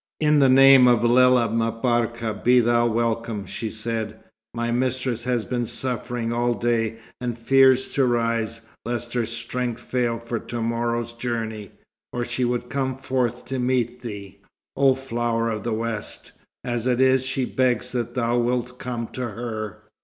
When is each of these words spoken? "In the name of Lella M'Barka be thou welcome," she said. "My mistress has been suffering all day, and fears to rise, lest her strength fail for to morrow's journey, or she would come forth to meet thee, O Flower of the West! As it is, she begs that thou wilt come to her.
"In 0.19 0.39
the 0.39 0.49
name 0.49 0.87
of 0.87 1.03
Lella 1.03 1.47
M'Barka 1.51 2.33
be 2.43 2.59
thou 2.59 2.87
welcome," 2.87 3.45
she 3.45 3.69
said. 3.69 4.19
"My 4.55 4.71
mistress 4.71 5.25
has 5.25 5.45
been 5.45 5.63
suffering 5.65 6.33
all 6.33 6.55
day, 6.55 6.97
and 7.19 7.37
fears 7.37 7.87
to 7.89 8.05
rise, 8.07 8.61
lest 8.83 9.13
her 9.13 9.27
strength 9.27 9.79
fail 9.79 10.17
for 10.17 10.39
to 10.39 10.59
morrow's 10.59 11.13
journey, 11.13 11.73
or 12.11 12.25
she 12.25 12.43
would 12.43 12.67
come 12.67 12.97
forth 12.97 13.45
to 13.45 13.59
meet 13.59 14.01
thee, 14.01 14.39
O 14.75 14.95
Flower 14.95 15.51
of 15.51 15.61
the 15.61 15.71
West! 15.71 16.31
As 16.63 16.87
it 16.87 16.99
is, 16.99 17.23
she 17.23 17.45
begs 17.45 17.91
that 17.91 18.15
thou 18.15 18.39
wilt 18.39 18.79
come 18.79 19.05
to 19.09 19.21
her. 19.21 19.83